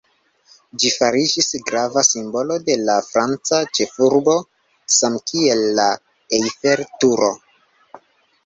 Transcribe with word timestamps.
Ĝi 0.83 0.91
fariĝis 0.93 1.49
grava 1.67 2.03
simbolo 2.07 2.57
de 2.71 2.77
la 2.87 2.95
franca 3.09 3.59
ĉefurbo, 3.81 4.35
samkiel 5.01 5.63
la 5.81 5.89
Eiffel-Turo. 6.39 7.31